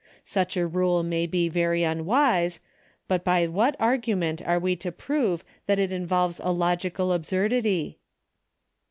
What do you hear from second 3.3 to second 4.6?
what argument are